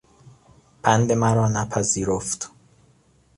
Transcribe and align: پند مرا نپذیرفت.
پند 0.83 1.11
مرا 1.11 1.47
نپذیرفت. 1.49 2.51